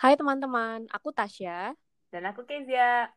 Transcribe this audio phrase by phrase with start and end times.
[0.00, 1.76] Hai teman-teman, aku Tasya.
[2.08, 3.12] Dan aku Kezia.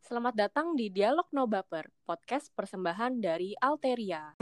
[0.00, 4.40] Selamat datang di Dialog No Baper, podcast persembahan dari Alteria.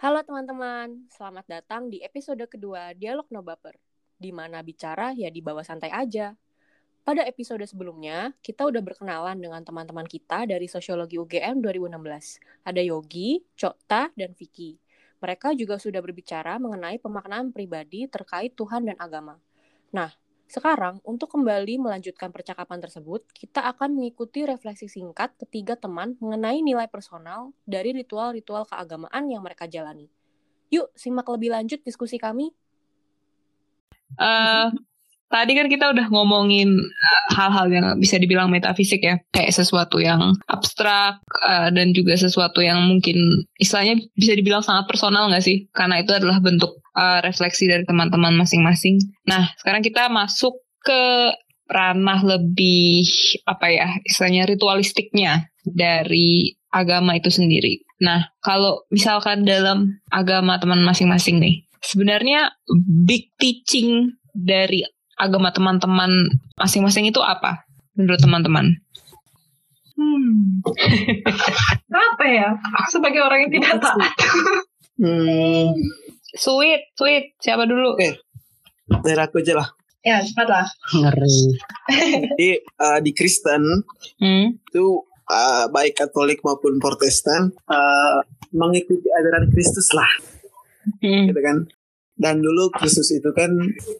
[0.00, 3.76] Halo teman-teman, selamat datang di episode kedua Dialog No Baper,
[4.16, 6.32] di mana bicara ya di bawah santai aja.
[7.04, 12.40] Pada episode sebelumnya, kita udah berkenalan dengan teman-teman kita dari Sosiologi UGM 2016.
[12.64, 14.80] Ada Yogi, Cokta, dan Vicky.
[15.24, 19.40] Mereka juga sudah berbicara mengenai pemaknaan pribadi terkait Tuhan dan agama.
[19.88, 20.12] Nah,
[20.44, 26.84] sekarang untuk kembali melanjutkan percakapan tersebut, kita akan mengikuti refleksi singkat ketiga teman mengenai nilai
[26.92, 30.12] personal dari ritual-ritual keagamaan yang mereka jalani.
[30.68, 32.52] Yuk, simak lebih lanjut diskusi kami.
[34.20, 34.68] Uh,
[35.34, 40.38] tadi kan kita udah ngomongin uh, hal-hal yang bisa dibilang metafisik ya, kayak sesuatu yang
[40.46, 43.18] abstrak uh, dan juga sesuatu yang mungkin
[43.58, 45.66] istilahnya bisa dibilang sangat personal nggak sih?
[45.74, 49.02] Karena itu adalah bentuk uh, refleksi dari teman-teman masing-masing.
[49.26, 51.34] Nah, sekarang kita masuk ke
[51.66, 53.10] ranah lebih
[53.50, 57.82] apa ya, istilahnya ritualistiknya dari agama itu sendiri.
[57.98, 62.54] Nah, kalau misalkan dalam agama teman masing-masing nih, sebenarnya
[63.06, 68.66] big teaching dari agama teman-teman masing-masing itu apa menurut teman-teman?
[69.94, 70.60] Hmm.
[72.14, 72.48] apa ya?
[72.90, 74.12] Sebagai orang yang tidak taat.
[74.98, 75.70] hmm.
[76.34, 77.38] Sweet, sweet.
[77.38, 77.94] Siapa dulu?
[77.94, 78.18] Oke.
[78.90, 79.68] Dari aku aja lah.
[80.04, 80.68] Ya, cepatlah.
[80.92, 81.38] Ngeri.
[82.36, 83.62] Jadi uh, di Kristen
[84.20, 84.60] hmm?
[84.68, 88.20] itu uh, baik Katolik maupun Protestan uh,
[88.52, 90.10] mengikuti ajaran Kristus lah.
[91.00, 91.32] Hmm.
[91.32, 91.56] Gitu kan.
[92.14, 93.50] Dan dulu Kristus itu kan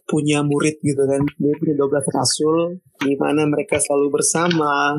[0.06, 1.22] punya murid gitu kan.
[1.38, 4.94] Dia punya 12 rasul di mana mereka selalu bersama.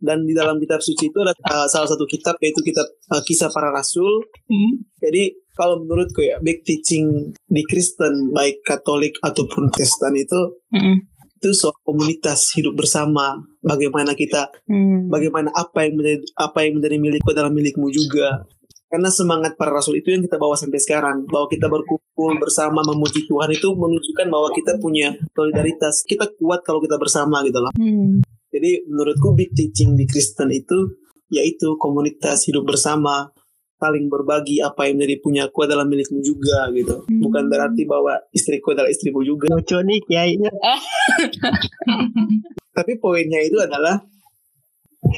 [0.00, 3.52] Dan di dalam kitab suci itu ada uh, salah satu kitab yaitu kitab uh, kisah
[3.52, 4.24] para rasul.
[4.48, 4.80] Hmm.
[4.96, 11.04] Jadi kalau menurutku ya big teaching di Kristen baik Katolik ataupun Kristen itu hmm.
[11.36, 13.44] itu soal komunitas hidup bersama.
[13.60, 15.12] Bagaimana kita, hmm.
[15.12, 18.48] bagaimana apa yang menjadi apa yang menjadi milikku dalam milikmu juga
[18.90, 21.22] karena semangat para rasul itu yang kita bawa sampai sekarang.
[21.30, 26.02] Bahwa kita berkumpul bersama memuji Tuhan itu menunjukkan bahwa kita punya solidaritas.
[26.02, 27.70] Kita kuat kalau kita bersama gitu loh.
[27.78, 28.26] Hmm.
[28.50, 30.98] jadi menurutku big teaching di Kristen itu
[31.30, 33.30] yaitu komunitas hidup bersama
[33.78, 37.06] saling berbagi apa yang menjadi punya ku adalah milikmu juga gitu.
[37.06, 37.22] Hmm.
[37.22, 39.54] bukan berarti bahwa istriku adalah istrimu juga.
[39.54, 40.50] Lucu nih kiainya
[42.76, 44.00] tapi poinnya itu adalah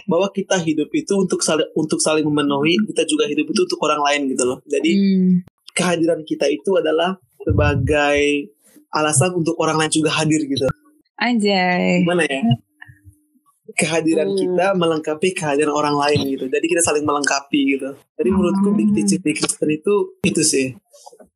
[0.06, 4.00] bahwa kita hidup itu untuk saling untuk saling memenuhi kita juga hidup itu untuk orang
[4.03, 4.59] lain gitu loh.
[4.66, 5.32] Jadi hmm.
[5.75, 8.50] kehadiran kita itu adalah sebagai
[8.94, 10.66] alasan untuk orang lain juga hadir gitu.
[11.19, 11.62] Aja
[12.03, 12.43] gimana ya?
[13.72, 14.38] Kehadiran hmm.
[14.38, 16.47] kita melengkapi kehadiran orang lain gitu.
[16.47, 17.91] Jadi kita saling melengkapi gitu.
[18.19, 18.78] Jadi menurutku hmm.
[18.78, 20.66] big teaching di Kristen itu itu sih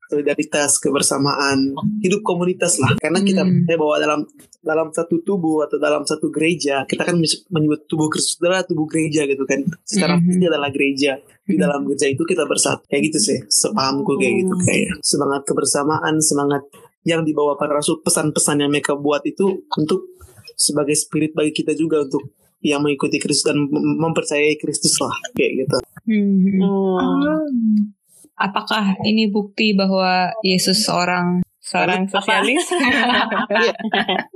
[0.07, 2.95] solidaritas, kebersamaan, hidup komunitas lah.
[2.99, 3.67] Karena kita hmm.
[3.75, 4.21] bahwa dalam
[4.63, 7.19] dalam satu tubuh atau dalam satu gereja, kita kan
[7.51, 9.63] menyebut tubuh Kristus adalah tubuh gereja gitu kan.
[9.83, 10.43] Secara hmm.
[10.47, 11.19] adalah gereja.
[11.47, 11.63] Di hmm.
[11.63, 12.83] dalam gereja itu kita bersatu.
[12.87, 14.63] Kayak gitu sih, sepahamku kayak gitu oh.
[14.63, 16.63] kayak semangat kebersamaan, semangat
[17.07, 20.19] yang dibawa para rasul, pesan-pesan yang mereka buat itu untuk
[20.59, 22.35] sebagai spirit bagi kita juga untuk
[22.65, 25.77] yang mengikuti Kristus dan mempercayai Kristus lah kayak gitu.
[26.07, 26.59] Hmm.
[26.59, 27.96] Hmm
[28.37, 32.71] apakah ini bukti bahwa Yesus seorang seorang sosialis?
[33.67, 33.75] ya,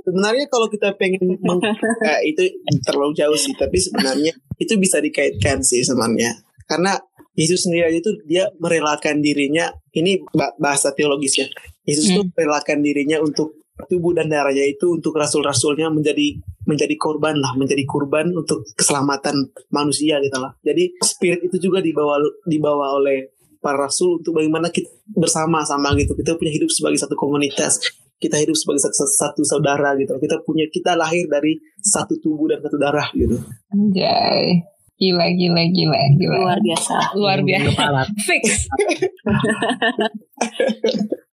[0.03, 1.61] sebenarnya kalau kita pengen meng,
[2.03, 2.43] ya, itu
[2.83, 6.35] terlalu jauh sih, tapi sebenarnya itu bisa dikaitkan sih sebenarnya.
[6.67, 6.99] Karena
[7.31, 10.19] Yesus sendiri aja itu dia merelakan dirinya, ini
[10.59, 11.47] bahasa teologisnya.
[11.87, 12.35] Yesus itu hmm.
[12.35, 16.37] merelakan dirinya untuk tubuh dan darahnya itu untuk rasul-rasulnya menjadi
[16.69, 20.53] menjadi korban lah, menjadi kurban untuk keselamatan manusia gitu lah.
[20.61, 26.17] Jadi spirit itu juga dibawa dibawa oleh para rasul untuk bagaimana kita bersama-sama gitu.
[26.17, 27.77] Kita punya hidup sebagai satu komunitas.
[28.17, 30.17] Kita hidup sebagai satu, satu saudara gitu.
[30.17, 33.37] Kita punya kita lahir dari satu tubuh dan satu darah gitu.
[33.69, 34.65] Anjay.
[35.01, 36.37] Gila gila gila gila.
[36.45, 36.97] Luar biasa.
[37.17, 37.81] Luar biasa.
[38.29, 38.69] fix.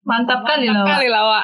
[0.09, 0.89] Mantap kali lawa.
[0.89, 1.43] kali lawa.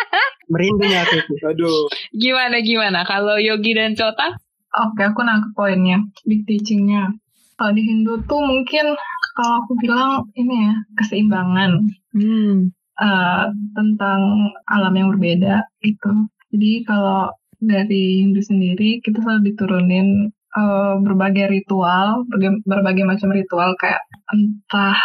[0.52, 1.16] Merinding aku
[1.52, 1.92] aduh.
[2.16, 3.04] Gimana gimana?
[3.04, 4.32] Kalau Yogi dan Cota?
[4.72, 6.00] Oke aku nangkep poinnya.
[6.24, 7.12] Big teachingnya
[7.56, 8.96] kalau di Hindu tuh mungkin
[9.36, 11.70] kalau aku bilang ini ya keseimbangan
[12.16, 12.72] hmm.
[13.00, 13.44] uh,
[13.76, 14.20] tentang
[14.68, 16.12] alam yang berbeda itu.
[16.52, 23.76] Jadi kalau dari Hindu sendiri kita selalu diturunin uh, berbagai ritual, berbagai, berbagai macam ritual
[23.80, 24.00] kayak
[24.32, 24.96] entah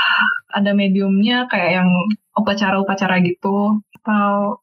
[0.52, 1.90] ada mediumnya kayak yang
[2.36, 4.60] upacara-upacara gitu atau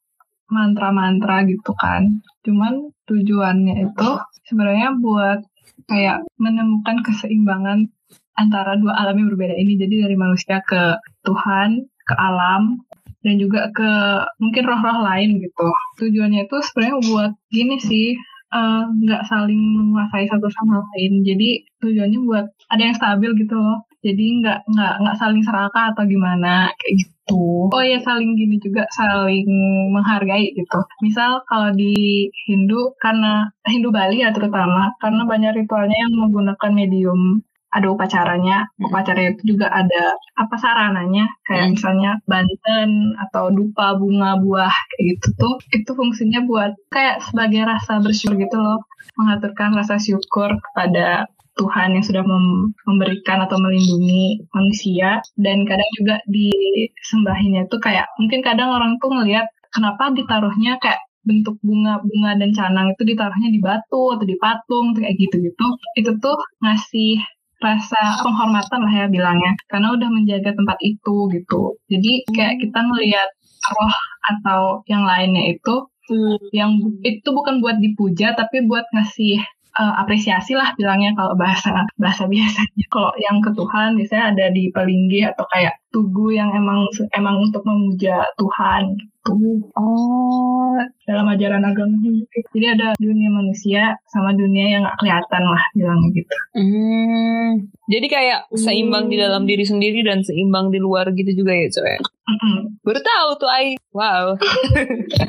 [0.48, 2.20] mantra-mantra gitu kan.
[2.44, 4.08] Cuman tujuannya itu
[4.48, 5.44] sebenarnya buat
[5.88, 7.88] kayak menemukan keseimbangan
[8.38, 9.74] antara dua alam yang berbeda ini.
[9.80, 10.94] Jadi dari manusia ke
[11.26, 12.78] Tuhan, ke alam,
[13.26, 13.90] dan juga ke
[14.38, 15.68] mungkin roh-roh lain gitu.
[15.98, 18.14] Tujuannya itu sebenarnya buat gini sih,
[18.54, 21.26] eh, nggak uh, saling menguasai satu sama lain.
[21.26, 23.87] Jadi tujuannya buat ada yang stabil gitu loh.
[23.98, 27.68] Jadi nggak nggak nggak saling serakah atau gimana kayak gitu.
[27.74, 29.48] Oh ya saling gini juga saling
[29.90, 30.80] menghargai gitu.
[31.02, 37.42] Misal kalau di Hindu karena Hindu Bali ya terutama karena banyak ritualnya yang menggunakan medium
[37.68, 38.88] ada upacaranya, hmm.
[38.88, 41.72] upacara itu juga ada apa sarananya, kayak hmm.
[41.76, 48.00] misalnya banten atau dupa bunga buah kayak gitu tuh, itu fungsinya buat kayak sebagai rasa
[48.00, 48.80] bersyukur gitu loh,
[49.20, 51.28] mengaturkan rasa syukur kepada
[51.58, 55.18] Tuhan yang sudah mem memberikan atau melindungi manusia.
[55.34, 61.60] Dan kadang juga disembahinya itu kayak mungkin kadang orang tuh ngelihat kenapa ditaruhnya kayak bentuk
[61.60, 65.66] bunga-bunga dan canang itu ditaruhnya di batu atau di patung kayak gitu-gitu.
[65.98, 67.20] Itu tuh ngasih
[67.58, 69.52] rasa penghormatan lah ya bilangnya.
[69.66, 71.76] Karena udah menjaga tempat itu gitu.
[71.90, 73.28] Jadi kayak kita melihat
[73.74, 73.96] roh
[74.28, 75.74] atau yang lainnya itu
[76.10, 76.36] hmm.
[76.54, 79.40] yang itu bukan buat dipuja tapi buat ngasih
[79.78, 82.84] uh, apresiasi lah bilangnya kalau bahasa bahasa biasanya.
[82.90, 86.84] Kalau yang ke Tuhan biasanya ada di pelinggi atau kayak tugu yang emang
[87.16, 88.96] emang untuk memuja Tuhan
[89.36, 89.68] gitu.
[89.76, 91.96] Oh, dalam ajaran agama
[92.54, 96.36] Jadi ada dunia manusia sama dunia yang gak kelihatan lah bilangnya gitu.
[96.56, 97.50] Hmm.
[97.88, 99.12] Jadi kayak seimbang hmm.
[99.12, 101.96] di dalam diri sendiri dan seimbang di luar gitu juga ya, coy.
[102.28, 102.56] Mm -hmm.
[102.84, 103.80] Baru tahu tuh, Ai.
[103.96, 104.36] Wow.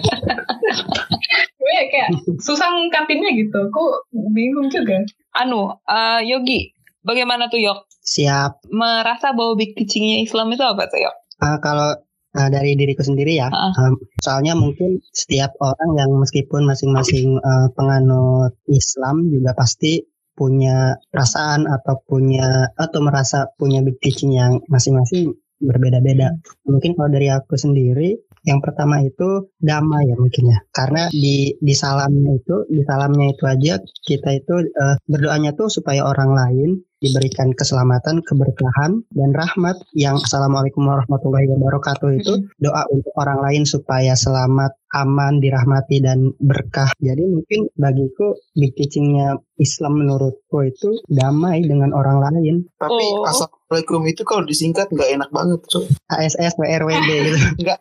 [1.59, 2.11] Gue kayak
[2.43, 3.71] susah ngungkapinnya gitu.
[3.71, 4.03] Aku
[4.35, 4.99] bingung juga.
[5.37, 7.87] Anu, uh, Yogi, bagaimana tuh Yok?
[8.03, 8.65] Siap.
[8.71, 11.15] Merasa bahwa big teachingnya Islam itu apa tuh Yok?
[11.39, 11.89] Uh, kalau
[12.35, 13.49] uh, dari diriku sendiri ya.
[13.49, 13.73] Uh.
[13.79, 20.03] Um, soalnya mungkin setiap orang yang meskipun masing-masing uh, penganut Islam juga pasti
[20.39, 26.31] punya perasaan atau punya atau merasa punya big teaching yang masing-masing berbeda-beda.
[26.63, 28.15] Mungkin kalau dari aku sendiri
[28.47, 30.59] yang pertama itu damai ya mungkin ya.
[30.71, 36.07] Karena di di salamnya itu di salamnya itu aja kita itu uh, berdoanya tuh supaya
[36.07, 36.69] orang lain
[36.99, 44.13] diberikan keselamatan, keberkahan, dan rahmat yang Assalamualaikum warahmatullahi wabarakatuh itu doa untuk orang lain supaya
[44.15, 46.89] selamat, aman, dirahmati, dan berkah.
[46.97, 52.65] Jadi mungkin bagiku big teachingnya Islam menurutku itu damai dengan orang lain.
[52.79, 53.27] Tapi oh.
[53.27, 55.59] Assalamualaikum itu kalau disingkat nggak enak banget.
[55.69, 55.85] So.
[56.09, 57.39] ASS, WRWD gitu.
[57.61, 57.79] Enggak.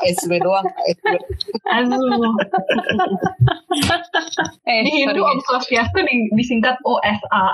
[0.00, 0.66] ASW doang.
[1.68, 1.98] ASW.
[4.64, 6.00] eh, di Hindu Om Swastiastu
[6.38, 7.44] disingkat OSA.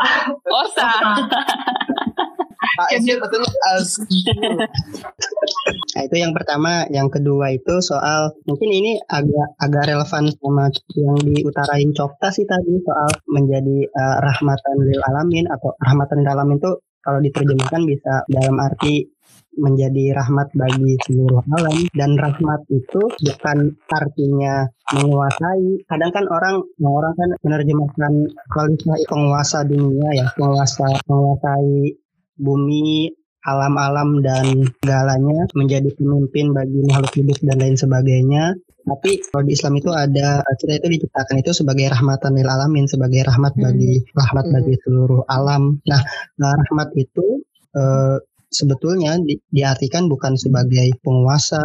[0.47, 0.91] OSA
[5.95, 11.17] nah itu yang pertama, yang kedua itu soal mungkin ini agak agak relevan sama yang
[11.23, 16.73] diutarain Cokta sih tadi soal menjadi uh, rahmatan lil alamin atau rahmatan lil alamin itu
[17.07, 19.07] kalau diterjemahkan bisa dalam arti
[19.57, 21.77] menjadi rahmat bagi seluruh alam.
[21.97, 23.59] Dan rahmat itu bukan
[23.89, 25.87] artinya menguasai.
[25.89, 28.13] Kadang kan orang orang kan menerjemahkan
[28.53, 31.97] kualitas penguasa dunia ya penguasa menguasai
[32.39, 33.11] bumi
[33.47, 39.75] alam-alam dan segalanya menjadi pemimpin bagi makhluk hidup dan lain sebagainya tapi kalau di Islam
[39.83, 44.15] itu ada kita itu diciptakan itu sebagai rahmatan lil alamin sebagai rahmat bagi hmm.
[44.15, 44.55] rahmat hmm.
[44.55, 46.03] bagi seluruh alam nah,
[46.39, 47.43] nah rahmat itu
[47.75, 48.17] eh,
[48.51, 51.63] sebetulnya di, diartikan bukan sebagai penguasa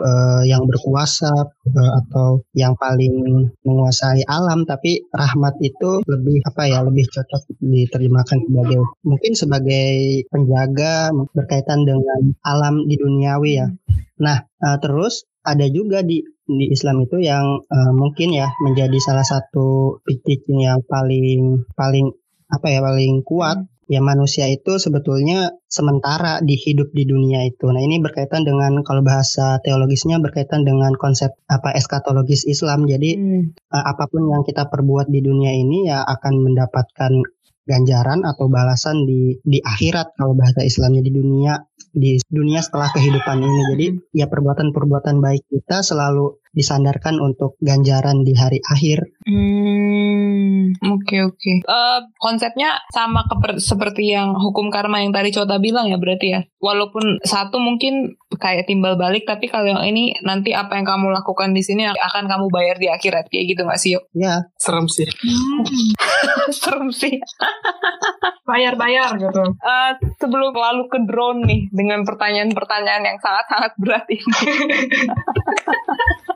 [0.00, 6.84] uh, yang berkuasa uh, atau yang paling menguasai alam tapi rahmat itu lebih apa ya
[6.84, 9.88] lebih cocok diterjemahkan sebagai mungkin sebagai
[10.28, 13.68] penjaga berkaitan dengan alam di duniawi ya.
[14.20, 19.26] Nah, uh, terus ada juga di di Islam itu yang uh, mungkin ya menjadi salah
[19.26, 22.14] satu teaching yang paling paling
[22.46, 27.70] apa ya paling kuat ya manusia itu sebetulnya sementara di hidup di dunia itu.
[27.70, 32.90] Nah, ini berkaitan dengan kalau bahasa teologisnya berkaitan dengan konsep apa eskatologis Islam.
[32.90, 33.42] Jadi hmm.
[33.70, 37.12] uh, apa pun yang kita perbuat di dunia ini ya akan mendapatkan
[37.66, 41.58] ganjaran atau balasan di di akhirat kalau bahasa Islamnya di dunia
[41.96, 43.60] di dunia setelah kehidupan ini.
[43.74, 43.98] Jadi hmm.
[44.14, 49.04] ya perbuatan-perbuatan baik kita selalu disandarkan untuk ganjaran di hari akhir.
[49.28, 50.25] Hmm,
[50.82, 51.38] oke okay, oke.
[51.38, 51.56] Okay.
[51.64, 53.24] Uh, eh, konsepnya sama
[53.58, 56.40] seperti yang hukum karma yang tadi Cota bilang ya berarti ya.
[56.60, 61.54] Walaupun satu mungkin kayak timbal balik, tapi kalau yang ini nanti apa yang kamu lakukan
[61.54, 64.04] di sini akan kamu bayar di akhirat kayak gitu nggak sih yuk?
[64.16, 65.06] Ya, serem sih.
[65.06, 65.62] Hmm.
[66.62, 67.22] serem sih.
[68.46, 69.42] Bayar-bayar gitu.
[69.62, 74.26] Uh, sebelum lalu ke drone nih dengan pertanyaan-pertanyaan yang sangat-sangat berat ini.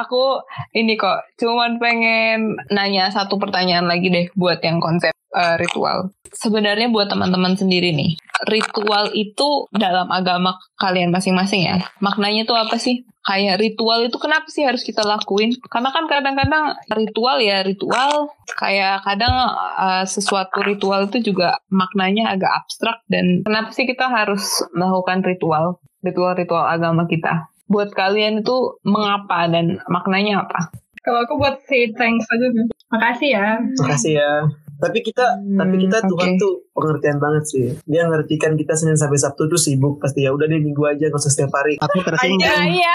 [0.00, 0.42] aku
[0.74, 6.12] ini kok cuman pengen nanya satu pertanyaan lagi deh buat yang konsep uh, ritual.
[6.28, 11.76] Sebenarnya buat teman-teman sendiri nih, ritual itu dalam agama kalian masing-masing ya.
[12.04, 13.08] Maknanya tuh apa sih?
[13.24, 15.52] Kayak ritual itu kenapa sih harus kita lakuin?
[15.68, 18.32] Karena kan kadang-kadang ritual ya ritual.
[18.56, 23.04] Kayak kadang uh, sesuatu ritual itu juga maknanya agak abstrak.
[23.08, 25.80] Dan kenapa sih kita harus melakukan ritual?
[26.04, 27.52] Ritual-ritual agama kita.
[27.68, 30.72] Buat kalian itu mengapa dan maknanya apa?
[31.04, 32.48] Kalau aku buat say thanks aja
[32.88, 33.46] Makasih ya.
[33.80, 34.32] Makasih ya.
[34.78, 36.08] Tapi kita, hmm, tapi kita okay.
[36.14, 37.66] Tuhan tuh pengertian banget sih.
[37.82, 41.18] Dia ngertikan kita Senin sampai Sabtu tuh sibuk pasti ya udah deh minggu aja nggak
[41.18, 41.74] usah setiap hari.
[41.82, 42.46] Aku tersinggung.
[42.46, 42.94] Iya.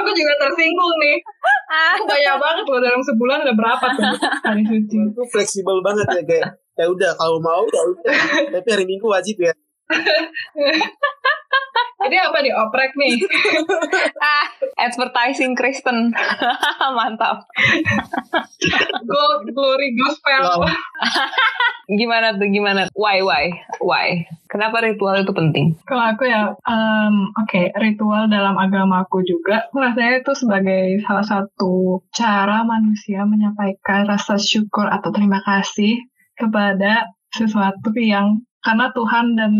[0.00, 1.18] aku juga tersinggung nih.
[2.08, 4.16] Banyak banget loh dalam sebulan ada berapa tuh
[4.48, 4.96] hari suci.
[5.12, 6.46] Itu fleksibel banget ya kayak
[6.80, 8.14] ya udah kalau mau ya udah.
[8.56, 9.52] tapi hari Minggu wajib ya.
[12.04, 13.16] Ini apa nih oprek nih?
[14.20, 14.46] ah,
[14.76, 16.12] advertising Kristen.
[16.96, 17.48] Mantap.
[19.08, 20.68] Gold glory gospel.
[22.00, 22.92] gimana tuh gimana?
[22.92, 24.28] Why why why?
[24.52, 25.74] Kenapa ritual itu penting?
[25.88, 32.04] Kalau aku ya, um, oke, okay, ritual dalam agamaku juga, rasanya itu sebagai salah satu
[32.14, 35.98] cara manusia menyampaikan rasa syukur atau terima kasih
[36.38, 39.52] kepada sesuatu yang karena Tuhan dan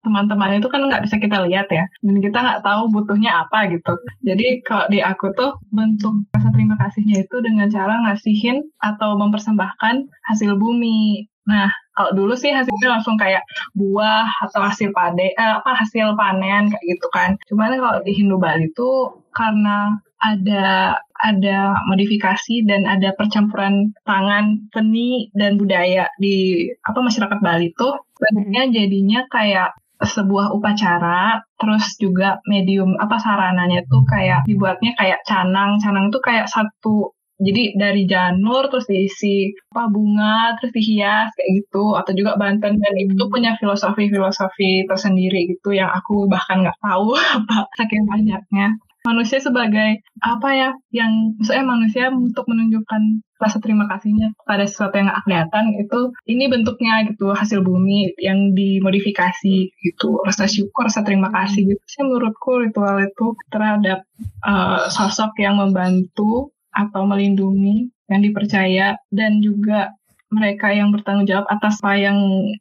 [0.00, 1.84] teman-teman itu kan nggak bisa kita lihat ya.
[2.00, 3.94] Dan kita nggak tahu butuhnya apa gitu.
[4.24, 10.08] Jadi kalau di aku tuh bentuk rasa terima kasihnya itu dengan cara ngasihin atau mempersembahkan
[10.28, 11.28] hasil bumi.
[11.48, 13.44] Nah kalau dulu sih hasilnya langsung kayak
[13.76, 17.30] buah atau hasil pade eh, apa hasil panen kayak gitu kan.
[17.48, 18.90] Cuman kalau di Hindu Bali itu
[19.36, 27.72] karena ada ada modifikasi dan ada percampuran tangan seni dan budaya di apa masyarakat Bali
[27.76, 35.20] tuh bentuknya jadinya kayak sebuah upacara terus juga medium apa sarananya tuh kayak dibuatnya kayak
[35.28, 35.76] canang.
[35.80, 41.96] Canang tuh kayak satu jadi dari janur terus diisi apa bunga terus dihias kayak gitu.
[41.96, 47.68] Atau juga Banten dan itu punya filosofi-filosofi tersendiri gitu yang aku bahkan nggak tahu apa
[47.76, 48.76] saking banyaknya.
[49.00, 55.08] Manusia sebagai apa ya yang maksudnya manusia untuk menunjukkan rasa terima kasihnya pada sesuatu yang
[55.08, 60.08] gak kelihatan itu ini bentuknya gitu hasil bumi yang dimodifikasi gitu.
[60.22, 61.82] Rasa syukur rasa terima kasih gitu.
[61.88, 64.04] Sih menurutku ritual itu terhadap
[64.44, 69.90] uh, sosok yang membantu atau melindungi yang dipercaya dan juga
[70.30, 72.18] mereka yang bertanggung jawab atas apa yang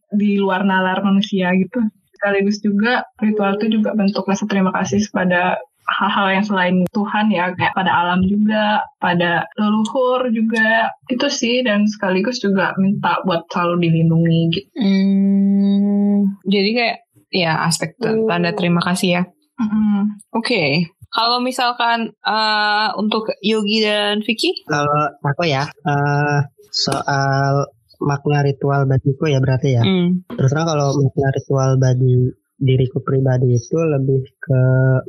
[0.10, 1.86] di luar nalar manusia gitu.
[2.18, 7.50] Sekaligus juga ritual itu juga bentuk rasa terima kasih kepada hal-hal yang selain Tuhan ya
[7.58, 13.90] kayak pada alam juga pada leluhur juga itu sih dan sekaligus juga minta buat selalu
[13.90, 14.70] dilindungi gitu.
[14.78, 16.98] Hmm, jadi kayak
[17.34, 19.24] ya aspek tanda terima kasih ya.
[19.60, 20.46] Mm Oke.
[20.46, 20.70] Okay.
[21.10, 24.62] Kalau misalkan uh, untuk Yogi dan Vicky?
[24.70, 27.66] Kalau aku ya uh, soal
[27.98, 29.84] makna ritual bagiku ya berarti ya.
[29.84, 30.30] Mm.
[30.38, 32.16] Terus terang kalau makna ritual bagi
[32.60, 34.62] diriku pribadi itu lebih ke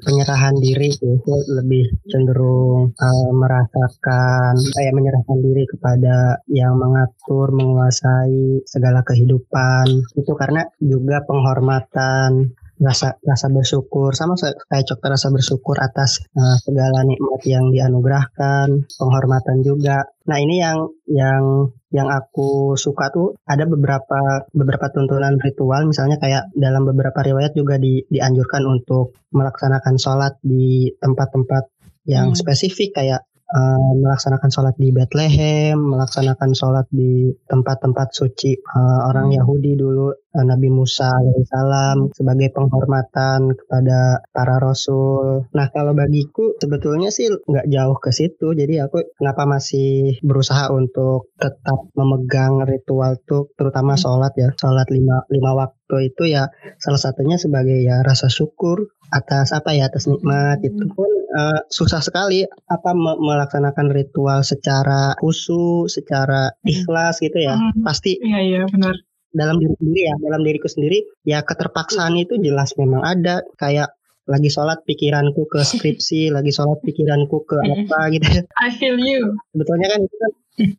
[0.07, 9.03] penyerahan diri itu lebih cenderung uh, merasakan kayak menyerahkan diri kepada yang mengatur menguasai segala
[9.03, 10.07] kehidupan.
[10.15, 14.17] Itu karena juga penghormatan rasa rasa bersyukur.
[14.17, 20.09] Sama kayak cok rasa bersyukur atas uh, segala nikmat yang dianugerahkan penghormatan juga.
[20.27, 25.85] Nah ini yang yang yang aku suka tuh ada beberapa beberapa tuntunan ritual.
[25.85, 31.69] Misalnya kayak dalam beberapa riwayat juga di, dianjurkan untuk melaksanakan sholat di tempat-tempat
[32.09, 32.39] yang hmm.
[32.39, 33.21] spesifik kayak
[33.55, 39.37] uh, melaksanakan sholat di Bethlehem, melaksanakan sholat di tempat-tempat suci uh, orang hmm.
[39.43, 45.51] Yahudi dulu, uh, Nabi Musa alaihissalam sebagai penghormatan kepada para rasul.
[45.55, 51.35] Nah kalau bagiku sebetulnya sih nggak jauh ke situ, jadi aku kenapa masih berusaha untuk
[51.37, 54.03] tetap memegang ritual tuh, terutama hmm.
[54.03, 56.47] sholat ya, sholat lima lima waktu itu ya
[56.79, 60.95] salah satunya sebagai ya rasa syukur atas apa ya atas nikmat itu hmm.
[60.95, 66.71] pun uh, susah sekali apa me melaksanakan ritual secara khusus, secara hmm.
[66.71, 67.59] ikhlas gitu ya.
[67.59, 67.83] Hmm.
[67.83, 68.95] Pasti Iya iya benar.
[69.31, 73.95] Dalam diri sendiri ya, dalam diriku sendiri ya keterpaksaan itu jelas memang ada kayak
[74.31, 78.27] lagi sholat pikiranku ke skripsi, lagi sholat pikiranku ke apa gitu.
[78.63, 79.35] I feel you.
[79.55, 80.33] Sebetulnya kan itu kan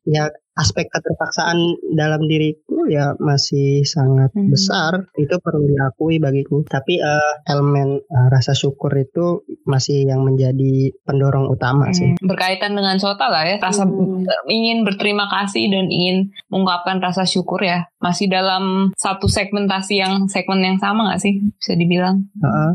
[0.08, 0.24] ya
[0.62, 1.58] aspek keterpaksaan
[1.98, 4.54] dalam diriku ya masih sangat hmm.
[4.54, 10.94] besar itu perlu diakui bagiku tapi uh, elemen uh, rasa syukur itu masih yang menjadi
[11.02, 11.98] pendorong utama hmm.
[11.98, 14.46] sih berkaitan dengan sota lah ya rasa hmm.
[14.46, 20.62] ingin berterima kasih dan ingin mengungkapkan rasa syukur ya masih dalam satu segmentasi yang segmen
[20.62, 22.72] yang sama gak sih bisa dibilang uh -uh.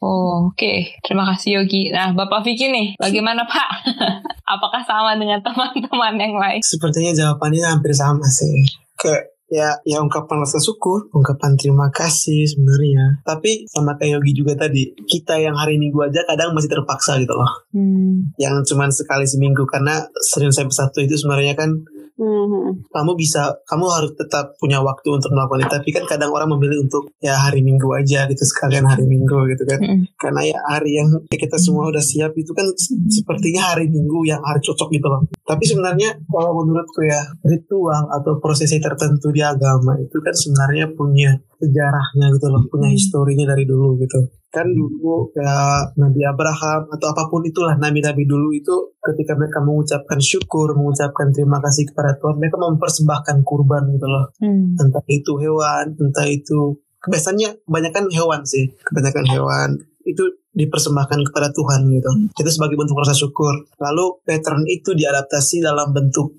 [0.00, 0.96] Oh oke okay.
[1.04, 3.68] terima kasih Yogi nah Bapak Vicky nih bagaimana Pak
[4.54, 8.68] apakah sama dengan teman-teman yang lain Sepertinya jawabannya hampir sama sih.
[9.00, 13.24] Kayak ya ya ungkapan rasa syukur, ungkapan terima kasih sebenarnya.
[13.24, 17.32] Tapi sama kayak Yogi juga tadi, kita yang hari Minggu aja kadang masih terpaksa gitu
[17.32, 17.64] loh.
[17.72, 18.30] Hmm.
[18.36, 21.72] Yang cuman sekali seminggu karena Senin sampai satu itu sebenarnya kan
[22.18, 22.90] Mm-hmm.
[22.90, 25.72] Kamu bisa, kamu harus tetap punya waktu untuk melakukan itu.
[25.78, 29.62] Tapi kan kadang orang memilih untuk ya hari Minggu aja gitu sekalian hari Minggu gitu
[29.62, 29.78] kan.
[29.78, 30.18] Mm-hmm.
[30.18, 32.66] Karena ya hari yang kita semua udah siap itu kan
[33.08, 35.22] sepertinya hari Minggu yang hari cocok gitu loh.
[35.48, 41.40] Tapi sebenarnya kalau menurutku ya ritual atau prosesi tertentu di agama itu kan sebenarnya punya
[41.56, 44.28] sejarahnya gitu loh, punya historinya dari dulu gitu.
[44.52, 50.20] Kan dulu ya Nabi Abraham atau apa pun itulah nabi-nabi dulu itu ketika mereka mengucapkan
[50.20, 54.28] syukur mengucapkan terima kasih kepada Tuhan mereka mempersembahkan kurban gitu loh.
[54.44, 54.76] Hmm.
[54.76, 59.70] entah itu hewan entah itu kebiasaannya kebanyakan hewan sih kebanyakan hewan.
[60.04, 60.28] Itu
[60.58, 62.10] dipersembahkan kepada Tuhan gitu.
[62.34, 63.54] Itu sebagai bentuk rasa syukur.
[63.78, 66.34] Lalu pattern itu diadaptasi dalam bentuk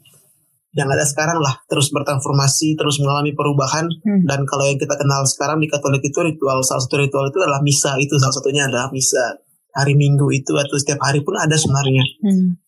[0.75, 1.55] yang ada sekarang lah.
[1.71, 3.87] Terus bertransformasi terus mengalami perubahan.
[3.87, 4.27] Hmm.
[4.27, 7.63] dan kalau yang kita kenal sekarang di Katolik itu ritual salah satu ritual itu adalah
[7.63, 7.95] misa.
[7.95, 9.39] Itu salah satunya adalah misa.
[9.71, 12.03] Hari Minggu itu atau setiap hari pun ada sebenarnya.
[12.19, 12.59] Hmm.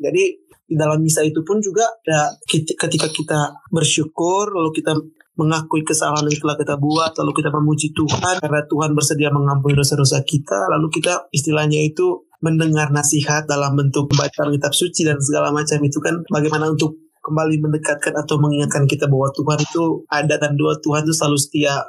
[0.00, 0.22] jadi
[0.70, 2.30] di dalam misa itu pun juga ya,
[2.78, 4.94] ketika kita bersyukur lalu kita
[5.40, 10.20] mengakui kesalahan yang telah kita buat lalu kita memuji Tuhan karena Tuhan bersedia mengampuni dosa-dosa
[10.20, 15.80] kita lalu kita istilahnya itu mendengar nasihat dalam bentuk bacaan kitab suci dan segala macam
[15.80, 20.80] itu kan bagaimana untuk kembali mendekatkan atau mengingatkan kita bahwa Tuhan itu ada dan dua
[20.80, 21.84] Tuhan itu selalu setia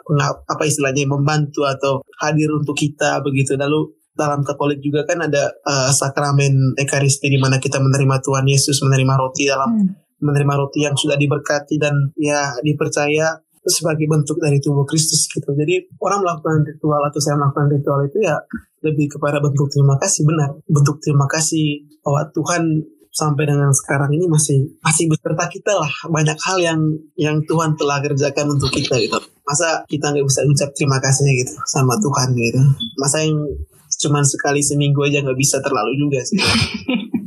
[0.48, 5.89] apa istilahnya membantu atau hadir untuk kita begitu lalu dalam Katolik juga kan ada uh,
[5.89, 10.00] sakramen Ekaristi di mana kita menerima Tuhan Yesus menerima roti dalam hmm.
[10.22, 15.54] Menerima roti yang sudah diberkati dan ya dipercaya sebagai bentuk dari tubuh Kristus gitu.
[15.54, 18.38] Jadi orang melakukan ritual atau saya melakukan ritual itu ya
[18.82, 22.63] lebih kepada bentuk terima kasih benar, bentuk terima kasih bahwa Tuhan
[23.12, 25.92] sampai dengan sekarang ini masih masih beserta kita lah.
[26.10, 26.82] Banyak hal yang
[27.13, 29.22] yang Tuhan telah kerjakan untuk kita gitu.
[29.46, 32.62] Masa kita nggak bisa ucap terima kasih gitu sama Tuhan gitu.
[32.98, 33.46] Masa yang
[34.01, 36.40] cuman sekali seminggu aja nggak bisa terlalu juga sih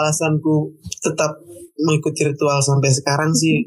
[0.00, 1.38] alasanku tetap
[1.78, 3.66] mengikuti ritual sampai sekarang sih.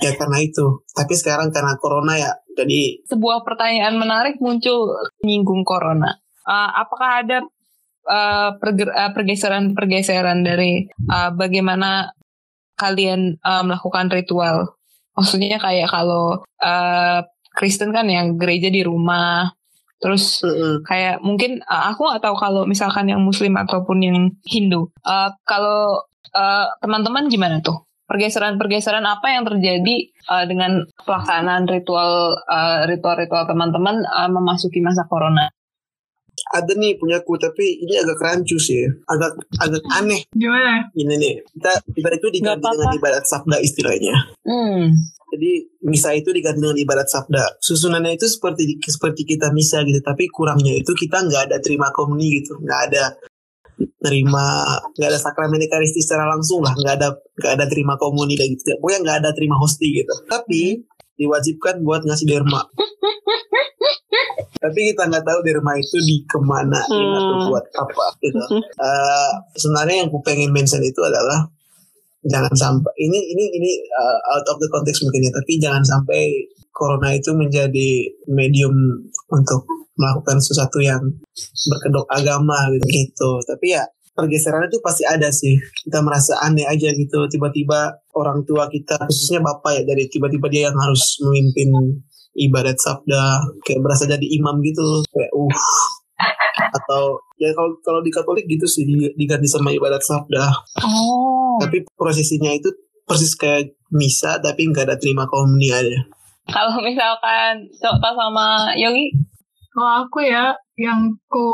[0.00, 0.86] Ya karena itu.
[0.94, 6.18] Tapi sekarang karena corona ya jadi sebuah pertanyaan menarik muncul menyinggung corona.
[6.44, 7.38] Uh, apakah ada
[8.08, 8.50] uh,
[9.14, 12.10] pergeseran-pergeseran dari uh, bagaimana
[12.74, 14.80] kalian uh, melakukan ritual.
[15.14, 17.20] Maksudnya kayak kalau uh,
[17.52, 19.52] Kristen kan yang gereja di rumah,
[20.00, 20.40] terus
[20.88, 24.16] kayak mungkin uh, aku nggak tahu kalau misalkan yang Muslim ataupun yang
[24.48, 24.88] Hindu.
[25.04, 27.84] Uh, kalau uh, teman-teman gimana tuh?
[28.10, 35.46] Pergeseran-pergeseran apa yang terjadi uh, dengan pelaksanaan ritual uh, ritual-ritual teman-teman uh, memasuki masa corona?
[36.50, 41.34] ada nih punya ku tapi ini agak rancu sih agak agak aneh gimana ini nih
[41.56, 44.96] kita ibarat itu diganti dengan ibadat sabda istilahnya hmm.
[45.40, 47.64] Jadi misa itu diganti dengan ibadat sabda.
[47.64, 52.44] Susunannya itu seperti seperti kita misa gitu tapi kurangnya itu kita nggak ada terima komuni
[52.44, 52.60] gitu.
[52.60, 53.16] Nggak ada
[54.04, 54.68] terima
[55.00, 56.76] nggak ada sakramen ekaristi secara langsung lah.
[56.76, 58.76] Nggak ada nggak ada terima komuni dan gitu.
[58.84, 60.12] Pokoknya nggak ada terima hosti gitu.
[60.28, 60.84] Tapi
[61.16, 62.60] diwajibkan buat ngasih derma.
[64.60, 67.16] Tapi kita nggak tahu derma itu di ke mana hmm.
[67.16, 68.44] atau buat apa gitu.
[68.76, 71.48] Uh, sebenarnya yang aku pengen mention itu adalah
[72.26, 76.48] jangan sampai ini ini ini uh, out of the context mungkin ya tapi jangan sampai
[76.76, 78.72] corona itu menjadi medium
[79.32, 79.64] untuk
[79.96, 81.00] melakukan sesuatu yang
[81.68, 83.30] berkedok agama gitu, gitu.
[83.44, 83.84] tapi ya
[84.16, 85.56] pergeseran itu pasti ada sih
[85.86, 90.68] kita merasa aneh aja gitu tiba-tiba orang tua kita khususnya bapak ya dari tiba-tiba dia
[90.68, 91.72] yang harus memimpin
[92.36, 95.56] ibadat sabda kayak berasa jadi imam gitu kayak uh
[96.70, 98.84] atau ya kalau kalau di Katolik gitu sih
[99.16, 100.44] diganti sama ibadat sabda
[100.84, 101.49] oh.
[101.60, 102.72] Tapi prosesinya itu
[103.04, 106.08] persis kayak misa tapi nggak ada terima komuni aja
[106.50, 109.14] kalau misalkan Cokta sama Yogi?
[109.70, 111.46] Kalau aku ya yang ku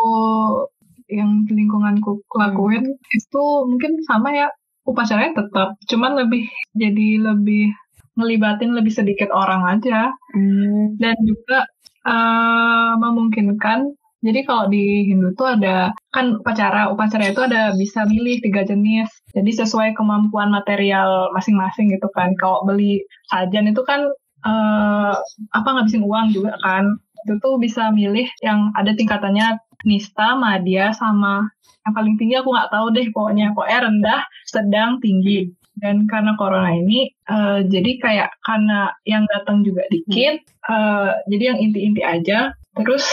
[1.06, 3.18] yang lingkunganku lakuin hmm.
[3.18, 4.48] itu mungkin sama ya.
[4.86, 7.74] Upacaranya tetap cuman lebih jadi lebih
[8.16, 10.10] ngelibatin lebih sedikit orang aja.
[10.32, 10.96] Hmm.
[11.00, 11.64] dan juga
[12.04, 13.88] uh, memungkinkan
[14.24, 19.12] jadi kalau di Hindu tuh ada kan upacara upacara itu ada bisa milih tiga jenis.
[19.36, 22.32] Jadi sesuai kemampuan material masing-masing gitu kan.
[22.40, 24.08] Kalau beli sajian itu kan
[24.48, 25.14] uh,
[25.52, 26.96] apa ngabisin uang juga kan.
[27.28, 31.44] Itu tuh bisa milih yang ada tingkatannya nista madya sama
[31.86, 33.52] yang paling tinggi aku nggak tahu deh pokoknya.
[33.52, 35.52] Pokoknya rendah sedang tinggi.
[35.76, 40.40] Dan karena corona ini uh, jadi kayak karena yang datang juga dikit
[40.72, 42.56] uh, jadi yang inti-inti aja.
[42.80, 43.04] Terus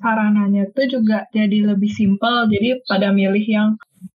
[0.00, 2.48] sarananya tuh juga jadi lebih simpel.
[2.48, 3.68] Jadi pada milih yang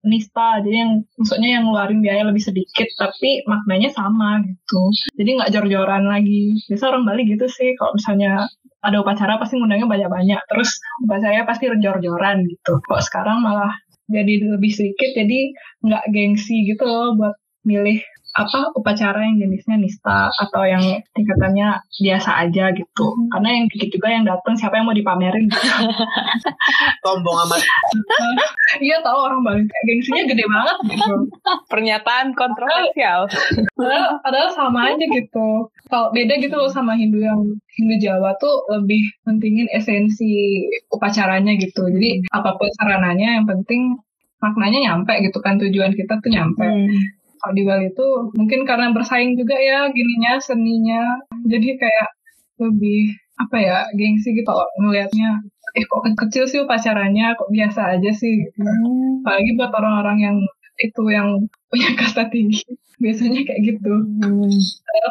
[0.04, 4.82] nista, jadi yang maksudnya yang ngeluarin biaya lebih sedikit, tapi maknanya sama gitu.
[5.18, 6.56] Jadi nggak jor-joran lagi.
[6.68, 8.46] Biasa orang Bali gitu sih, kalau misalnya
[8.80, 12.80] ada upacara pasti ngundangnya banyak-banyak, terus upacaranya pasti jor-joran gitu.
[12.80, 13.72] Kok sekarang malah
[14.08, 15.52] jadi lebih sedikit, jadi
[15.84, 17.36] nggak gengsi gitu loh buat
[17.68, 18.00] milih
[18.40, 20.80] apa upacara yang jenisnya nista atau yang
[21.12, 23.06] tingkatannya biasa aja gitu.
[23.28, 25.60] Karena yang dikit juga yang datang siapa yang mau dipamerin gitu.
[27.04, 27.60] tombong amat.
[28.78, 29.66] Iya tahu orang Bali.
[29.66, 31.14] Gengsinya gede banget gitu.
[31.66, 33.26] Pernyataan kontroversial.
[33.78, 35.66] Padahal, padahal sama aja gitu.
[35.90, 37.42] Kalau beda gitu loh sama Hindu yang
[37.74, 40.62] Hindu Jawa tuh lebih pentingin esensi
[40.94, 41.90] upacaranya gitu.
[41.90, 43.98] Jadi apa pun sarananya yang penting
[44.38, 46.62] maknanya nyampe gitu kan tujuan kita tuh nyampe.
[46.62, 52.08] Hmm kalau di Bali itu mungkin karena bersaing juga ya gininya seninya jadi kayak
[52.60, 55.40] lebih apa ya gengsi gitu loh ngelihatnya
[55.74, 58.58] eh kok kecil sih pacarannya kok biasa aja sih gitu.
[58.60, 59.24] hmm.
[59.24, 60.36] apalagi buat orang-orang yang
[60.80, 61.28] itu yang
[61.70, 62.66] punya kasta tinggi
[63.00, 64.50] biasanya kayak gitu hmm.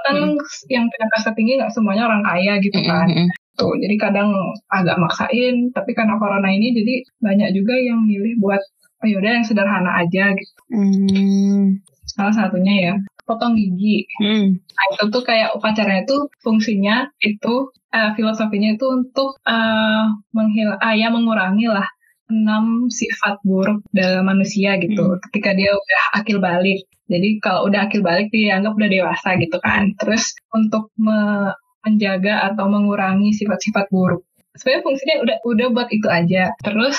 [0.05, 0.37] kan hmm.
[0.69, 3.29] yang punya kasta tinggi nggak semuanya orang kaya gitu kan hmm.
[3.57, 4.29] tuh jadi kadang
[4.69, 8.61] agak maksain tapi karena corona ini jadi banyak juga yang milih buat
[8.99, 11.88] oh yaudah yang sederhana aja gitu hmm
[12.19, 12.93] salah satunya ya
[13.29, 14.09] potong gigi.
[14.17, 14.57] Hmm.
[14.57, 20.97] Nah itu tuh kayak upacaranya itu fungsinya itu uh, filosofinya itu untuk uh, menghil ah,
[20.97, 21.85] ya mengurangi lah
[22.29, 25.21] enam sifat buruk dalam manusia gitu hmm.
[25.29, 26.89] ketika dia udah akil balik.
[27.09, 29.93] Jadi kalau udah akil balik dia dianggap udah dewasa gitu kan.
[30.01, 34.27] Terus untuk me menjaga atau mengurangi sifat-sifat buruk.
[34.51, 36.51] Sebenarnya fungsinya udah udah buat itu aja.
[36.59, 36.97] Terus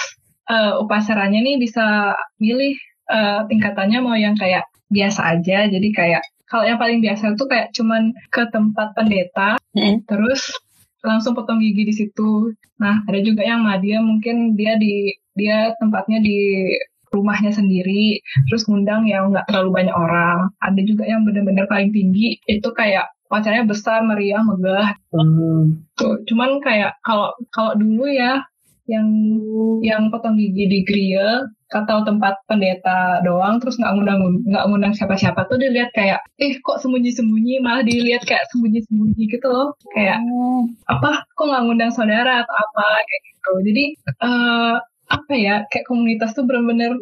[0.49, 2.75] uh, upacaranya nih bisa milih
[3.13, 7.71] uh, tingkatannya mau yang kayak biasa aja jadi kayak kalau yang paling biasa tuh kayak
[7.73, 10.03] cuman ke tempat pendeta hmm.
[10.11, 10.51] terus
[11.01, 16.21] langsung potong gigi di situ nah ada juga yang dia mungkin dia di dia tempatnya
[16.21, 16.67] di
[17.11, 22.39] rumahnya sendiri terus ngundang yang nggak terlalu banyak orang ada juga yang benar-benar paling tinggi
[22.47, 25.87] itu kayak pacarnya besar meriah megah hmm.
[25.95, 28.43] tuh cuman kayak kalau kalau dulu ya
[28.91, 29.09] yang
[29.87, 35.47] yang potong gigi di grill atau tempat pendeta doang terus nggak ngundang nggak ngundang siapa-siapa
[35.47, 40.67] tuh dilihat kayak eh kok sembunyi-sembunyi malah dilihat kayak sembunyi-sembunyi gitu loh kayak oh.
[40.91, 43.85] apa kok nggak ngundang saudara atau apa kayak gitu jadi
[44.27, 44.75] uh,
[45.11, 46.99] apa ya kayak komunitas tuh benar-benar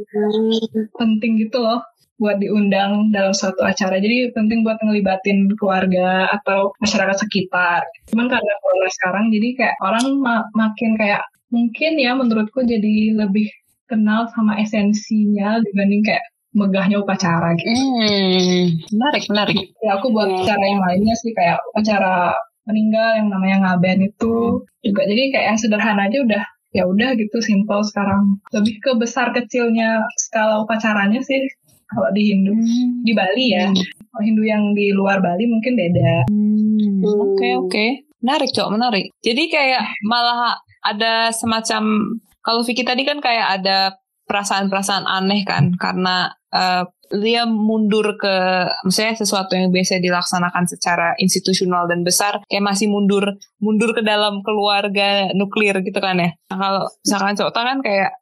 [1.01, 1.81] penting gitu loh
[2.19, 4.03] buat diundang dalam suatu acara.
[4.03, 7.87] Jadi penting buat ngelibatin keluarga atau masyarakat sekitar.
[8.11, 13.49] Cuman karena corona sekarang jadi kayak orang ma makin kayak mungkin ya menurutku jadi lebih
[13.89, 17.73] kenal sama esensinya dibanding kayak megahnya upacara gitu.
[17.73, 19.57] Hmm, menarik, menarik.
[19.85, 20.45] Ya aku buat hmm.
[20.45, 22.37] cara yang lainnya sih kayak upacara
[22.69, 26.45] meninggal yang namanya ngaben itu juga jadi kayak yang sederhana aja udah
[26.77, 31.49] ya udah gitu simple sekarang lebih ke besar kecilnya skala upacaranya sih
[31.89, 33.09] kalau di Hindu hmm.
[33.09, 34.13] di Bali ya hmm.
[34.13, 37.01] kalau Hindu yang di luar Bali mungkin beda oke hmm.
[37.09, 37.91] oke okay, okay.
[38.21, 45.09] menarik cok menarik jadi kayak malah ada semacam kalau Vicky tadi kan kayak ada perasaan-perasaan
[45.09, 48.37] aneh kan karena uh, dia mundur ke
[48.85, 54.45] misalnya sesuatu yang biasa dilaksanakan secara institusional dan besar kayak masih mundur mundur ke dalam
[54.45, 56.37] keluarga nuklir gitu kan ya.
[56.53, 58.13] Nah, kalau misalkan cowok kan kayak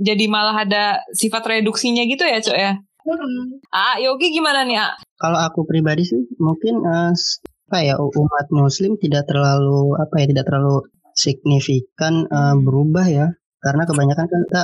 [0.00, 2.72] jadi malah ada sifat reduksinya gitu ya cok ya.
[3.00, 3.58] Hmm.
[3.74, 4.94] Ah Yogi gimana nih ah?
[5.18, 7.12] Kalau aku pribadi sih mungkin uh,
[7.70, 10.86] apa ya umat Muslim tidak terlalu apa ya tidak terlalu
[11.20, 13.28] signifikan uh, berubah ya.
[13.60, 14.62] Karena kebanyakan kan kita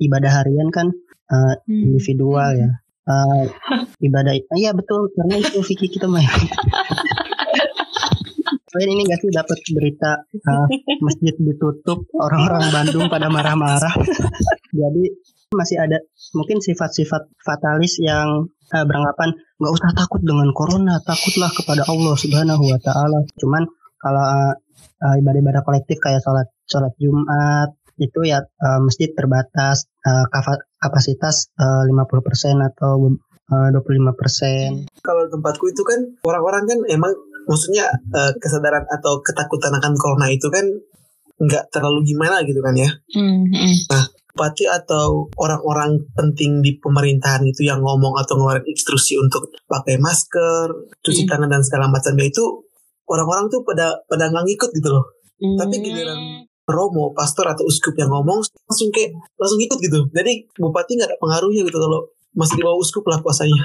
[0.00, 0.88] ibadah harian kan
[1.28, 2.70] uh, individual ya.
[3.04, 3.44] Uh,
[4.08, 5.12] ibadah iya betul.
[5.12, 6.28] Karena itu Vicky kita main
[8.68, 10.66] Kalian ini gak sih dapat berita uh,
[11.00, 13.96] masjid ditutup orang-orang Bandung pada marah-marah?
[14.80, 15.04] Jadi
[15.56, 15.96] masih ada
[16.36, 22.68] mungkin sifat-sifat fatalis yang uh, beranggapan nggak usah takut dengan corona takutlah kepada Allah Subhanahu
[22.68, 23.24] Wa Taala.
[23.40, 23.64] Cuman
[23.98, 24.54] kalau
[25.02, 30.26] uh, ibadah-ibadah kolektif kayak sholat sholat Jumat itu ya uh, masjid terbatas uh,
[30.78, 33.18] kapasitas uh, 50% atau
[33.50, 35.02] uh, 25%.
[35.02, 37.12] Kalau tempatku itu kan orang-orang kan emang
[37.50, 40.62] maksudnya uh, kesadaran atau ketakutan akan corona itu kan
[41.38, 42.90] nggak terlalu gimana gitu kan ya.
[43.14, 43.90] Mm-hmm.
[43.90, 44.04] Nah,
[44.38, 50.94] bupati atau orang-orang penting di pemerintahan itu yang ngomong atau ngeluarin instruksi untuk pakai masker,
[51.02, 51.28] cuci mm.
[51.30, 52.67] tangan dan segala macamnya itu
[53.08, 55.04] orang-orang tuh pada pada nggak ngikut gitu loh.
[55.38, 55.56] Mm.
[55.56, 56.20] Tapi giliran
[56.68, 60.00] romo, pastor atau uskup yang ngomong langsung kayak langsung ikut gitu.
[60.12, 62.04] Jadi bupati nggak ada pengaruhnya gitu kalau
[62.36, 63.56] masih di bawah uskup lah kuasanya.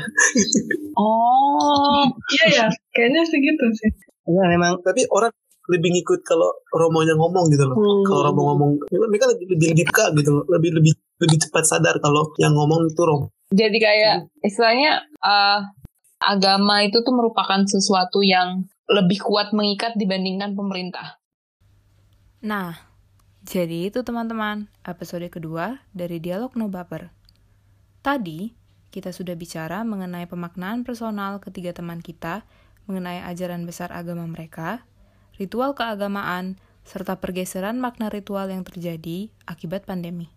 [0.94, 3.92] Oh, iya ya, kayaknya segitu sih.
[4.30, 4.80] Iya memang.
[4.86, 5.34] Tapi orang
[5.72, 7.76] lebih ngikut kalau Romonya ngomong gitu loh.
[7.76, 8.04] Hmm.
[8.08, 8.72] Kalau Romo ngomong,
[9.10, 10.44] mereka lebih lebih lebih peka gitu loh.
[10.48, 13.32] Lebih lebih lebih cepat sadar kalau yang ngomong itu Romo.
[13.54, 14.48] Jadi kayak hmm.
[14.48, 15.60] istilahnya uh,
[16.24, 21.18] agama itu tuh merupakan sesuatu yang lebih kuat mengikat dibandingkan pemerintah.
[22.46, 22.78] Nah,
[23.44, 27.12] jadi itu teman-teman, episode kedua dari Dialog No Baper.
[28.00, 28.54] Tadi,
[28.94, 32.46] kita sudah bicara mengenai pemaknaan personal ketiga teman kita,
[32.86, 34.86] mengenai ajaran besar agama mereka,
[35.42, 40.30] ritual keagamaan, serta pergeseran makna ritual yang terjadi akibat pandemi.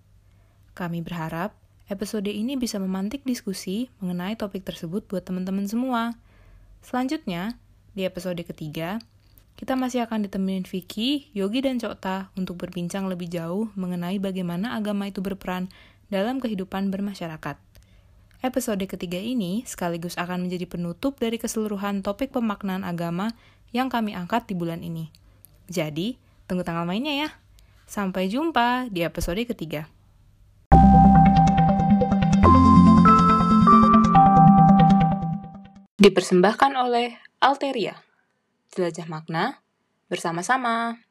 [0.78, 1.52] Kami berharap
[1.90, 6.14] episode ini bisa memantik diskusi mengenai topik tersebut buat teman-teman semua.
[6.86, 7.58] Selanjutnya,
[7.96, 9.00] di episode ketiga,
[9.56, 15.08] kita masih akan ditemenin Vicky, Yogi, dan Cokta untuk berbincang lebih jauh mengenai bagaimana agama
[15.08, 15.72] itu berperan
[16.12, 17.56] dalam kehidupan bermasyarakat.
[18.44, 23.32] Episode ketiga ini sekaligus akan menjadi penutup dari keseluruhan topik pemaknaan agama
[23.72, 25.08] yang kami angkat di bulan ini.
[25.72, 27.28] Jadi, tunggu tanggal mainnya ya.
[27.88, 29.88] Sampai jumpa di episode ketiga.
[35.96, 38.00] Dipersembahkan oleh Alteria.
[38.72, 39.60] Jelajah makna
[40.08, 41.04] bersama-sama.